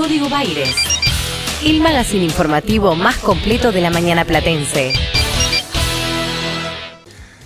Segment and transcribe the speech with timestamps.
[0.00, 0.74] Código Baires.
[1.62, 4.94] El magazine informativo más completo de la mañana platense.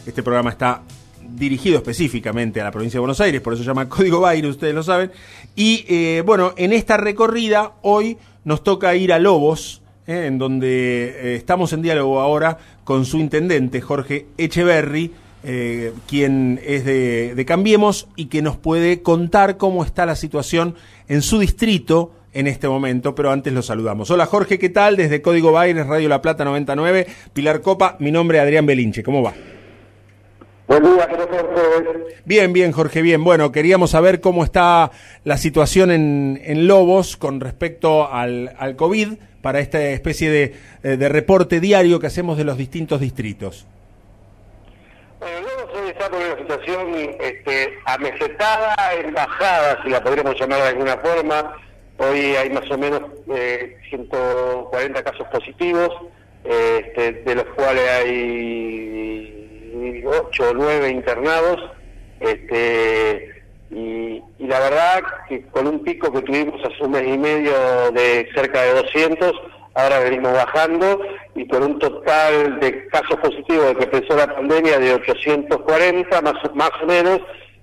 [0.07, 0.83] Este programa está
[1.21, 4.73] dirigido específicamente a la provincia de Buenos Aires, por eso se llama Código Baires, ustedes
[4.73, 5.11] lo saben.
[5.57, 11.07] Y eh, bueno, en esta recorrida hoy nos toca ir a Lobos, eh, en donde
[11.09, 15.11] eh, estamos en diálogo ahora con su intendente, Jorge Echeverry,
[16.07, 20.77] quien es de, Cambiemos y que nos puede contar cómo está la situación
[21.09, 24.11] en su distrito en este momento, pero antes lo saludamos.
[24.11, 24.97] Hola Jorge, ¿qué tal?
[24.97, 29.23] Desde Código Baires, Radio La Plata 99, Pilar Copa, mi nombre es Adrián Belinche, ¿cómo
[29.23, 29.33] va?
[30.67, 31.09] Buen día.
[32.25, 33.23] Bien, bien, Jorge, bien.
[33.23, 34.91] Bueno, queríamos saber cómo está
[35.23, 40.97] la situación en, en Lobos con respecto al, al, COVID para esta especie de, eh,
[40.97, 43.67] de, reporte diario que hacemos de los distintos distritos.
[45.21, 50.69] Bueno, Lobos hoy está con una situación este, amesetada, embajada, si la podríamos llamar de
[50.69, 51.57] alguna forma.
[51.99, 53.03] Hoy hay más o menos
[53.35, 55.91] eh, 140 casos positivos,
[56.45, 59.35] eh, este, de los cuales hay
[60.05, 61.61] ocho o nueve internados,
[62.21, 67.19] este, y, y, la verdad que con un pico que tuvimos hace un mes y
[67.19, 69.33] medio de cerca de 200,
[69.75, 71.01] ahora venimos bajando,
[71.35, 76.35] y con un total de casos positivos de que empezó la pandemia de 840 más,
[76.55, 77.21] más o menos,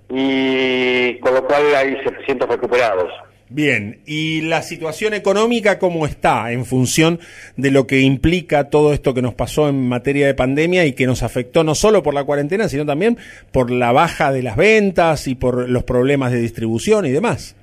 [0.09, 3.11] y con lo cual hay 700 recuperados.
[3.53, 7.19] Bien, ¿y la situación económica cómo está en función
[7.57, 11.05] de lo que implica todo esto que nos pasó en materia de pandemia y que
[11.05, 13.17] nos afectó no solo por la cuarentena, sino también
[13.51, 17.57] por la baja de las ventas y por los problemas de distribución y demás?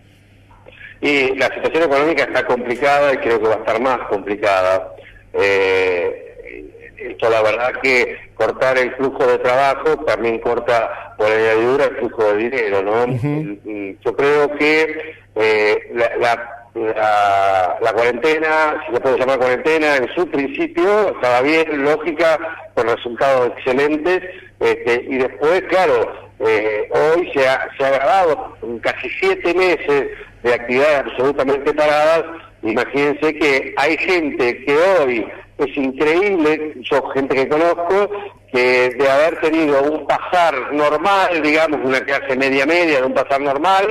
[1.00, 4.92] Y la situación económica está complicada y creo que va a estar más complicada.
[5.32, 6.66] Eh,
[6.98, 12.24] esto la verdad que cortar el flujo de trabajo también corta por añadidura el flujo
[12.32, 13.04] de dinero, ¿no?
[13.04, 13.96] Uh -huh.
[14.04, 20.08] Yo creo que eh, la, la, la, la, cuarentena, si se puede llamar cuarentena, en
[20.14, 22.38] su principio estaba bien, lógica,
[22.74, 24.20] con resultados excelentes,
[24.60, 30.08] este, y después, claro, eh, hoy se ha, se ha grabado casi siete meses
[30.42, 32.24] de actividades absolutamente paradas,
[32.62, 35.26] imagínense que hay gente que hoy
[35.58, 38.10] es increíble, yo gente que conozco,
[38.52, 43.86] que de haber tenido un pasar normal, digamos, una clase media-media, de un pasar normal,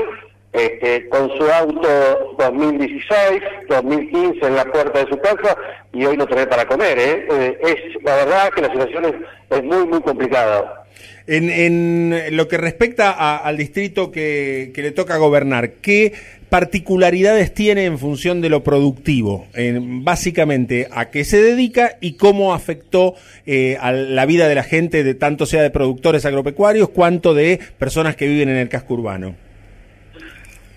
[0.53, 5.55] este, con su auto 2016, 2015 en la puerta de su casa
[5.93, 6.97] y hoy no tener para comer.
[6.97, 7.27] ¿eh?
[7.29, 10.85] Eh, es la verdad que la situación es, es muy, muy complicada.
[11.27, 16.13] En, en, lo que respecta a, al distrito que, le toca gobernar, ¿qué
[16.49, 19.45] particularidades tiene en función de lo productivo?
[19.53, 23.15] En, básicamente, ¿a qué se dedica y cómo afectó
[23.45, 27.59] eh, a la vida de la gente, de tanto sea de productores agropecuarios, cuanto de
[27.77, 29.35] personas que viven en el casco urbano?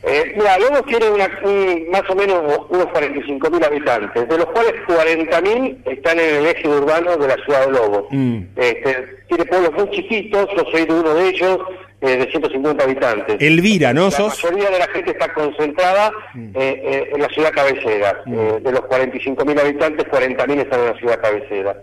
[0.03, 4.73] Eh, mira, Lobos tiene una, un, más o menos unos 45.000 habitantes, de los cuales
[4.89, 8.05] 40.000 están en el eje urbano de la ciudad de Lobos.
[8.11, 8.39] Mm.
[8.57, 11.59] Este, tiene pueblos muy chiquitos, yo soy de uno de ellos,
[12.01, 13.37] eh, de 150 habitantes.
[13.41, 14.05] Elvira, ¿no?
[14.05, 14.43] La ¿Sos?
[14.45, 16.49] mayoría de la gente está concentrada mm.
[16.55, 18.23] eh, eh, en la ciudad cabecera.
[18.25, 18.63] Mm.
[18.63, 21.77] de los 45.000 habitantes, 40.000 están en la ciudad cabecera.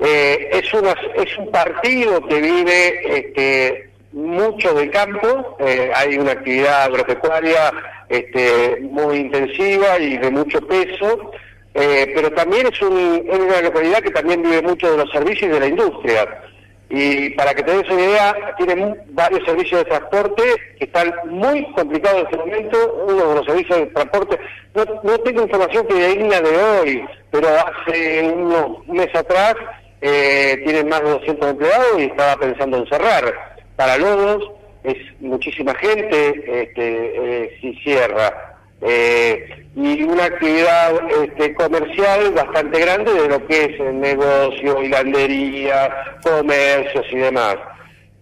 [0.00, 3.18] es, una, es un partido que vive...
[3.18, 7.72] Este, mucho de campo, eh, hay una actividad agropecuaria
[8.08, 11.30] este, muy intensiva y de mucho peso,
[11.74, 15.50] eh, pero también es, un, es, una localidad que también vive mucho de los servicios
[15.50, 16.42] y de la industria.
[16.90, 20.42] Y para que te des una idea, tiene varios servicios de transporte
[20.78, 23.04] que están muy complicados en este momento.
[23.06, 24.38] Uno de los servicios de transporte,
[24.74, 29.54] no, tengo información que digna de hoy, pero hace unos meses atrás
[30.00, 34.50] eh, tienen más de 200 empleados y estaba pensando en cerrar para Lobos
[34.82, 38.56] es muchísima gente este, eh, si cierra.
[38.80, 46.18] Eh, y una actividad este, comercial bastante grande de lo que es el negocio, hilandería,
[46.24, 47.56] comercios y demás.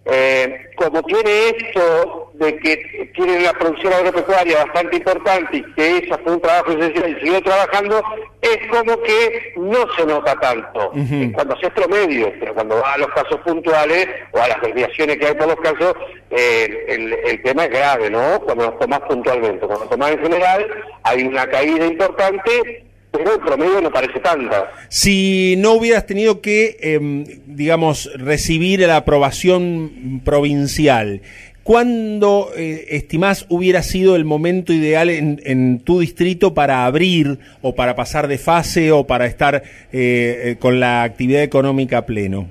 [0.09, 6.17] Eh, como tiene esto de que tiene una producción agropecuaria bastante importante y que esa
[6.19, 8.01] fue un trabajo esencial y siguió trabajando,
[8.41, 11.33] es como que no se nota tanto uh -huh.
[11.33, 15.27] cuando haces promedio, pero cuando va a los casos puntuales o a las desviaciones que
[15.27, 15.93] hay por los casos,
[16.29, 18.39] eh, el, el, tema es grave, ¿no?
[18.41, 20.67] Cuando los tomás puntualmente, cuando los tomás en general,
[21.03, 22.86] hay una caída importante
[23.17, 24.71] pero el promedio no parece tanta.
[24.89, 26.99] Si no hubieras tenido que, eh,
[27.45, 31.21] digamos, recibir la aprobación provincial,
[31.63, 37.75] ¿cuándo eh, estimás hubiera sido el momento ideal en, en, tu distrito para abrir o
[37.75, 42.47] para pasar de fase o para estar eh, con la actividad económica a pleno?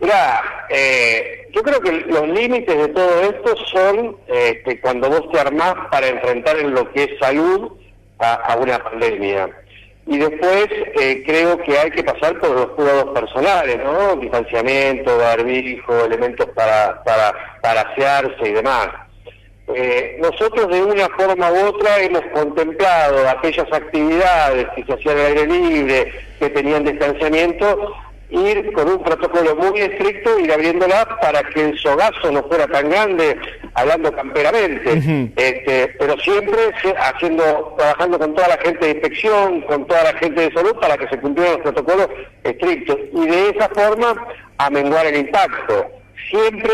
[0.00, 5.40] Mira, eh, Yo creo que los límites de todo esto son este, cuando vos te
[5.40, 7.72] armás para enfrentar en lo que es salud
[8.18, 9.48] a, una pandemia.
[10.06, 10.68] Y después
[11.00, 14.16] eh, creo que hay que pasar por los cuidados personales, ¿no?
[14.16, 18.88] Distanciamiento, barbijo, elementos para, para, para asearse y demás.
[19.74, 25.26] Eh, nosotros de una forma u otra hemos contemplado aquellas actividades que se hacían al
[25.26, 27.92] aire libre, que tenían distanciamiento,
[28.30, 32.90] ir con un protocolo muy estricto, ir abriéndola para que el sogazo no fuera tan
[32.90, 33.36] grande,
[33.76, 36.56] hablando camperamente, este, pero siempre
[36.98, 40.96] haciendo, trabajando con toda la gente de inspección, con toda la gente de salud para
[40.96, 42.08] que se cumplieran los protocolos
[42.42, 44.26] estrictos y de esa forma
[44.56, 45.90] amenguar el impacto,
[46.30, 46.72] siempre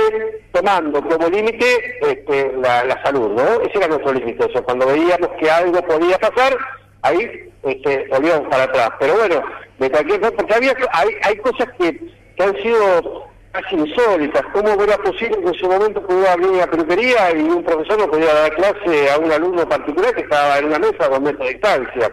[0.52, 3.60] tomando como límite este, la, salud, ¿no?
[3.62, 6.56] Ese era nuestro límite, o cuando veíamos que algo podía pasar,
[7.02, 9.43] ahí este, volvíamos para atrás, pero bueno,
[9.81, 11.99] de cualquier forma, porque había, hay, hay cosas que,
[12.37, 14.43] que han sido casi insólitas.
[14.52, 18.10] ¿Cómo era posible que en ese momento pudiera abrir una peluquería y un profesor no
[18.10, 21.52] podía dar clase a un alumno particular que estaba en una mesa con metros de
[21.52, 22.10] distancia?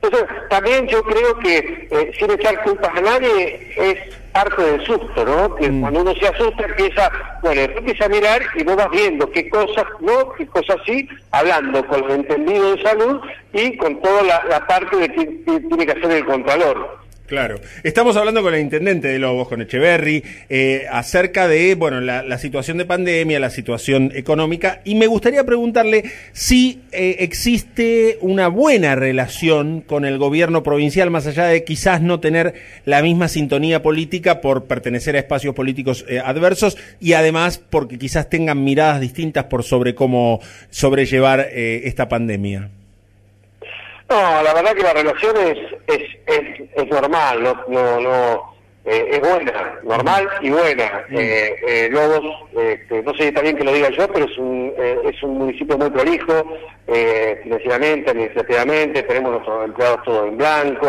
[0.00, 3.98] Entonces, también yo creo que, eh, sin echar culpas a nadie, es
[4.32, 5.56] parte del susto, ¿no?
[5.56, 5.80] Que mm.
[5.80, 7.10] cuando uno se asusta empieza,
[7.42, 11.84] bueno, empieza a mirar y vos vas viendo qué cosas no, qué cosas sí, hablando
[11.86, 13.20] con el entendido de salud
[13.52, 16.97] y con toda la, la parte de que tiene que hacer el contralor.
[17.28, 17.60] Claro.
[17.82, 22.78] Estamos hablando con el intendente de Lobos, con Echeverry, eh, acerca de, bueno, la, situación
[22.78, 29.82] de pandemia, la situación económica, y me gustaría preguntarle si eh, existe una buena relación
[29.82, 32.54] con el gobierno provincial, más allá de quizás no tener
[32.86, 38.30] la misma sintonía política por pertenecer a espacios políticos eh, adversos, y además porque quizás
[38.30, 40.40] tengan miradas distintas por sobre cómo
[40.70, 42.70] sobrellevar esta pandemia.
[44.08, 48.54] No, la verdad que la relación es, es, es, normal, no, no, no
[48.86, 51.04] eh, es buena, normal y buena.
[51.10, 51.16] Mm.
[51.18, 52.24] Eh, eh, Lobos,
[52.56, 54.72] este, no sé si está bien que lo diga yo, pero es un,
[55.04, 56.44] es un municipio muy prolijo,
[57.42, 60.88] financieramente, administrativamente, tenemos nuestros empleados todos en blanco,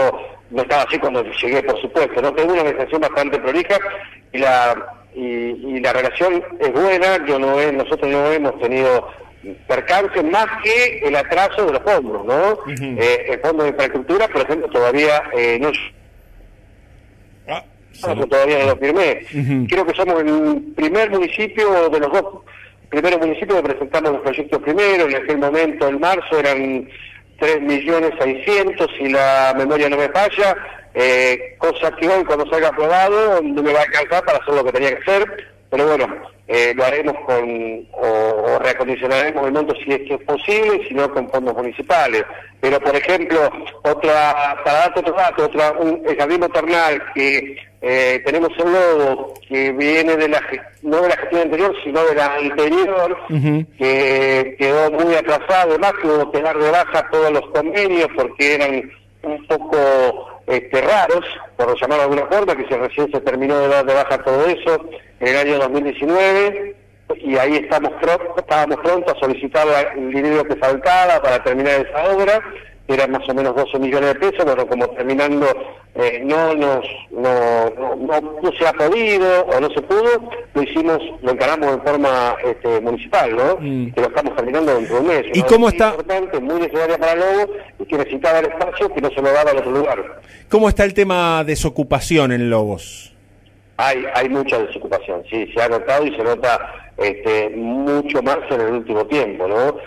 [0.51, 3.77] no estaba así cuando llegué, por supuesto, no tengo una organización bastante prolija
[4.31, 9.07] y la y, la relación es buena, yo no nosotros no hemos tenido
[9.67, 12.59] percance más que el atraso de los fondos, ¿no?
[12.67, 15.71] eh, el fondo de infraestructura, por ejemplo, todavía eh, no...
[17.47, 17.63] Ah,
[18.29, 19.25] todavía no lo firmé.
[19.67, 22.43] Creo que somos el primer municipio de los dos
[22.89, 25.07] primeros municipios que presentamos los proyectos primero.
[25.07, 26.89] En aquel momento, en marzo, eran
[27.39, 30.55] 3 millones 600, si la memoria no me falla.
[30.93, 34.63] Eh, cosa que hoy, cuando salga aprobado, no me va a alcanzar para hacer lo
[34.65, 35.47] que tenía que hacer.
[35.69, 36.07] Pero bueno,
[36.47, 41.11] eh, lo haremos con, o, reacondicionaremos el monto si es que es posible, si no
[41.13, 42.23] con fondos municipales.
[42.59, 43.51] Pero, por ejemplo,
[43.83, 49.33] otra, para darte otro dato, otra, un, el jardín maternal que eh, tenemos un logo
[49.47, 50.41] que viene de la,
[50.81, 53.17] no de la gestión anterior, sino de la anterior,
[53.77, 58.55] que quedó muy atrasado, además que hubo que dar de baja todos los convenios porque
[58.55, 58.91] eran
[59.21, 61.25] un poco este, raros,
[61.55, 64.47] por llamarlo de alguna forma, que se recién se terminó de dar de baja todo
[64.47, 64.89] eso
[65.19, 66.75] en el año 2019
[67.21, 67.91] y ahí estamos
[68.37, 72.41] estábamos prontos a solicitar el dinero que faltaba para terminar esa obra
[72.93, 75.45] eran más o menos 12 millones de pesos, bueno, como terminando
[75.93, 81.31] eh, no nos no, no, se ha podido o no se pudo, lo hicimos, lo
[81.31, 83.57] encaramos en forma este, municipal, ¿no?
[83.59, 83.91] Mm.
[83.91, 85.25] Que lo estamos terminando dentro de un mes.
[85.33, 85.89] ¿Y cómo está?
[85.89, 89.51] importante, muy necesaria para Lobo y que necesitaba el espacio que no se lo daba
[89.51, 90.21] en otro lugar.
[90.49, 93.13] ¿Cómo está el tema desocupación en Lobos?
[93.81, 98.59] Hay, hay mucha desocupación, sí, se ha notado y se nota este, mucho más en
[98.59, 99.77] el último tiempo, ¿no?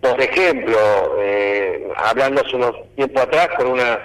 [0.00, 0.78] Por ejemplo,
[1.20, 3.98] eh, hablando hace unos tiempo atrás con una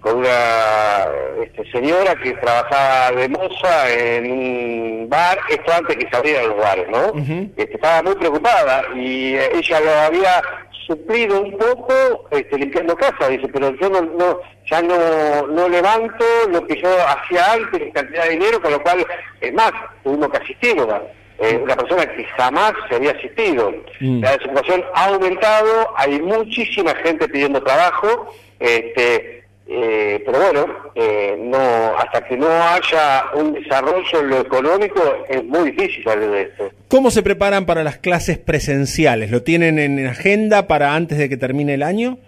[0.00, 1.06] con una
[1.42, 6.58] este, señora que trabajaba de moza en un bar, esto antes que se abrieran los
[6.58, 7.12] bares, ¿no?
[7.56, 10.42] Este, estaba muy preocupada y eh, ella lo había
[10.86, 16.24] suplido un poco este, limpiando casa, dice, pero yo no, no ya no, no levanto
[16.50, 19.06] lo que yo hacía antes cantidad de dinero, con lo cual,
[19.40, 19.72] es más,
[20.02, 21.02] tuvimos que asistirla
[21.38, 23.72] eh, una persona que jamás se había asistido.
[24.00, 24.22] Mm.
[24.22, 31.98] La desocupación ha aumentado, hay muchísima gente pidiendo trabajo, este, eh, pero bueno, eh, no,
[31.98, 36.70] hasta que no haya un desarrollo en lo económico es muy difícil salir de esto.
[36.88, 39.30] ¿Cómo se preparan para las clases presenciales?
[39.30, 42.18] ¿Lo tienen en agenda para antes de que termine el año?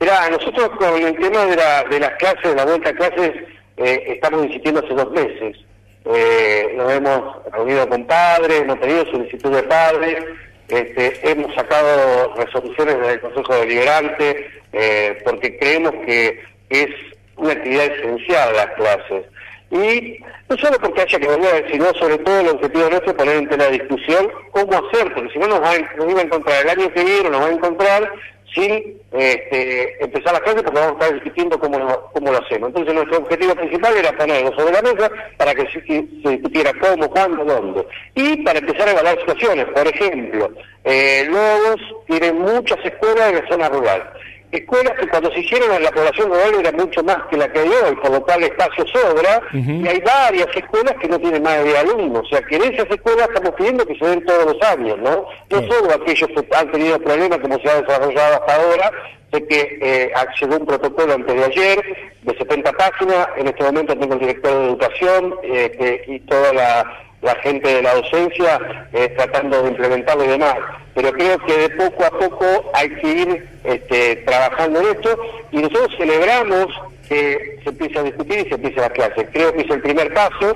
[0.00, 3.32] Mira, nosotros con el tema de, la, de las clases, de la vuelta a clases,
[3.76, 5.56] estamos insistiendo hace dos meses.
[6.04, 10.24] Eh, nos hemos reunido con padres, hemos tenido solicitud de padres,
[10.68, 16.40] este, hemos sacado resoluciones del Consejo Deliberante eh, porque creemos que
[16.70, 16.88] es
[17.36, 19.24] una actividad esencial las clases.
[19.70, 20.18] Y
[20.48, 23.48] no solo porque haya que volver, sino sobre todo el objetivo nuestro es poner en
[23.48, 26.70] tela de discusión cómo hacer, porque si no nos, va, nos iba a encontrar el
[26.70, 28.12] año que viene, nos va a encontrar
[28.54, 32.68] sin este, empezar la clase porque vamos a estar discutiendo cómo lo, cómo lo hacemos.
[32.68, 37.10] Entonces nuestro objetivo principal era ponerlo sobre la mesa para que se, se discutiera cómo,
[37.10, 37.86] cuándo, dónde.
[38.14, 39.66] Y para empezar a evaluar situaciones.
[39.66, 40.50] Por ejemplo,
[40.84, 44.12] eh, Lobos tiene muchas escuelas en la zona rural
[44.56, 47.60] escuelas que cuando se hicieron en la población rural era mucho más que la que
[47.60, 51.58] hay hoy, por lo cual espacio sobra, y hay varias escuelas que no tienen más
[51.58, 54.52] de 10 alumnos, o sea que en esas escuelas estamos pidiendo que se den todos
[54.52, 55.26] los años, ¿no?
[55.50, 58.92] No solo aquellos que han tenido problemas como se ha desarrollado hasta ahora,
[59.32, 61.84] sé que eh, un protocolo antes de ayer
[62.22, 67.05] de 70 páginas, en este momento tengo el director de educación eh, y toda la
[67.22, 70.56] la gente de la docencia eh, tratando de implementarlo y demás.
[70.94, 75.18] Pero creo que de poco a poco hay que ir este, trabajando en esto
[75.52, 76.66] y nosotros celebramos
[77.08, 79.26] que se empiece a discutir y se empiece la clase.
[79.32, 80.54] Creo que es el primer paso.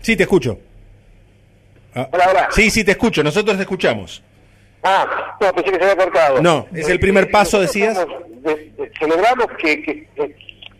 [0.00, 0.58] Sí, te escucho.
[1.94, 2.08] Ah.
[2.12, 3.22] Hola, Sí, sí, te escucho.
[3.22, 4.22] Nosotros te escuchamos.
[4.82, 6.40] Ah, no, pensé que se había cortado.
[6.40, 7.98] No, es el primer paso, decías.
[8.98, 10.08] celebramos que, que,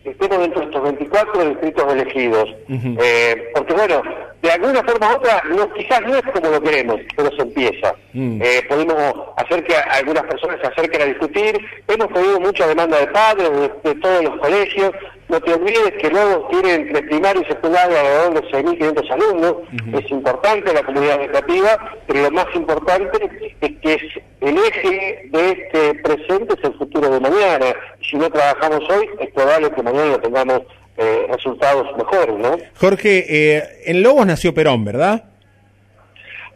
[0.03, 2.49] estemos dentro de estos 24 distritos elegidos.
[2.69, 4.01] eh, porque bueno,
[4.41, 7.93] de alguna forma u otra, no, quizás no es como lo queremos, pero se empieza.
[8.13, 8.41] Mm.
[8.41, 11.59] Eh, podemos hacer que algunas personas se acerquen a discutir.
[11.87, 13.49] Hemos tenido mucha demanda de padres
[13.83, 14.91] de, todos los colegios.
[15.31, 19.55] No te olvides que luego tienen entre primaria y secundaria alrededor de 6.500 alumnos.
[19.93, 24.01] Es importante la comunidad educativa, pero lo más importante es que es
[24.41, 27.65] el eje de este presente es el futuro de mañana.
[28.01, 30.63] Si no trabajamos hoy, es probable que mañana tengamos
[30.97, 32.57] eh, resultados mejores, ¿no?
[32.77, 35.23] Jorge, eh, en Lobos nació Perón, ¿verdad?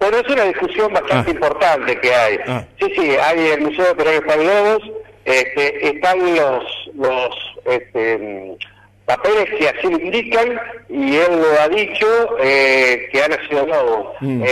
[0.02, 1.34] Bueno, es una discusión bastante ah.
[1.34, 2.38] importante que hay.
[2.46, 2.66] Ah.
[2.78, 4.84] Sí, sí, hay el Museo de Perón está en Lobos,
[5.26, 6.64] este, están los,
[6.96, 8.58] los este,
[9.06, 14.16] papeles que así lo indican y él lo ha dicho eh, que ha nacido Lobos.
[14.22, 14.44] Mm.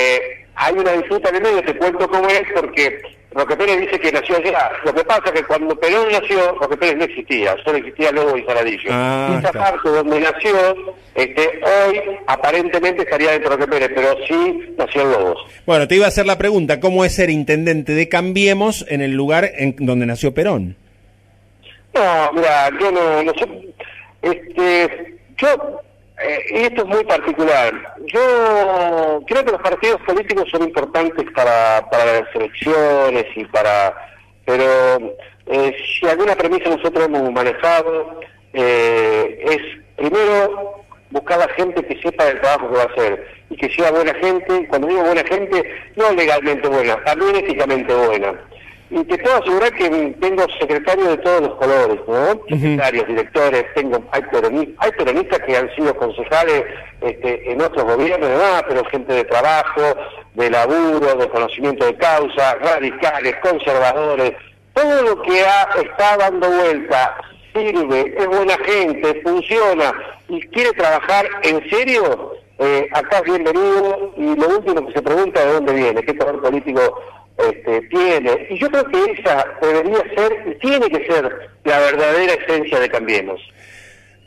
[0.56, 3.02] hay una disputa en el medio, te cuento cómo es, porque
[3.34, 4.72] Roque Pérez dice que nació allá.
[4.86, 8.38] Lo que pasa es que cuando Perón nació, Roque Pérez no existía, solo existía luego
[8.38, 8.90] y Saladillo.
[8.92, 10.54] Ah, Esa parte donde nació,
[11.16, 15.38] este, hoy aparentemente estaría dentro de Roque Pérez, pero sí nació en Lobos.
[15.66, 19.12] Bueno, te iba a hacer la pregunta, ¿cómo es ser intendente de Cambiemos en el
[19.12, 20.76] lugar en donde nació Perón?
[21.94, 23.48] No, mira, yo no, no sé,
[24.24, 25.80] este, yo
[26.24, 27.74] eh, esto es muy particular.
[28.06, 33.94] Yo creo que los partidos políticos son importantes para, para las elecciones y para...
[34.46, 35.16] Pero
[35.48, 38.20] eh, si alguna premisa nosotros hemos manejado
[38.54, 43.56] eh, es primero buscar a gente que sepa del trabajo que va a hacer y
[43.56, 44.68] que sea buena gente.
[44.68, 45.64] Cuando digo buena gente,
[45.96, 48.34] no legalmente buena, también éticamente buena.
[48.96, 49.90] Y te puedo asegurar que
[50.22, 52.40] tengo secretarios de todos los colores, ¿no?
[52.48, 56.64] Secretarios, directores, tengo, hay peronistas, hay peronistas que han sido concejales
[57.02, 59.82] este, en otros gobiernos, demás, pero gente de trabajo,
[60.36, 64.34] de laburo, de conocimiento de causa, radicales, conservadores,
[64.74, 67.18] todo lo que ha, está dando vuelta
[67.52, 69.92] sirve, es buena gente, funciona
[70.28, 75.40] y quiere trabajar en serio, eh, acá es bienvenido y lo último que se pregunta
[75.42, 77.02] es de dónde viene, qué color político
[77.38, 78.48] este, tiene.
[78.50, 83.42] Y yo creo que esa debería ser, tiene que ser la verdadera esencia de Cambiemos.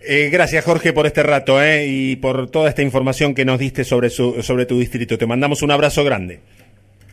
[0.08, 3.82] Eh, gracias Jorge por este rato eh, y por toda esta información que nos diste
[3.82, 5.18] sobre, su, sobre tu distrito.
[5.18, 6.40] Te mandamos un abrazo grande.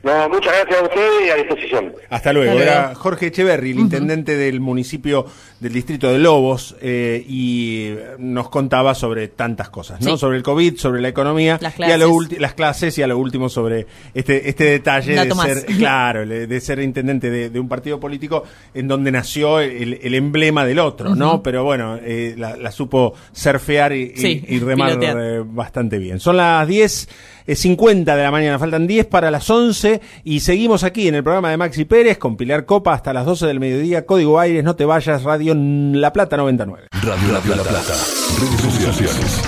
[0.03, 1.95] No, muchas gracias a usted y a disposición.
[2.09, 2.59] Hasta luego.
[2.59, 5.25] Era Jorge Echeverri, el intendente del municipio
[5.63, 10.17] del distrito de Lobos, eh, y nos contaba sobre tantas cosas, ¿no?
[10.17, 11.99] Sobre el COVID, sobre la economía, las clases.
[11.99, 16.25] y a las clases y a lo último sobre este este detalle de ser, claro,
[16.27, 18.43] de ser intendente de, un partido político
[18.73, 21.41] en donde nació el, emblema del otro, ¿no?
[21.41, 26.19] Pero bueno, eh, la, supo surfear y, y, remar eh, bastante bien.
[26.19, 27.07] Son las 10
[27.47, 31.49] 50 de la mañana, faltan 10 para las 11 y seguimos aquí en el programa
[31.49, 34.85] de Maxi Pérez con Pilar Copa hasta las 12 del mediodía, Código Aires, no te
[34.85, 36.87] vayas, Radio La Plata 99.
[36.91, 37.93] Radio, La Plata,
[38.39, 39.41] redes sociales.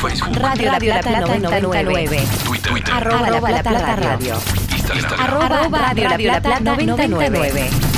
[0.00, 0.36] Facebook.
[0.36, 2.26] Radio, La Plata, 99.
[2.44, 2.92] Twitter.
[2.92, 4.40] Arroba La Plata Radio.
[5.18, 7.97] Arroba Radio La Plata 99.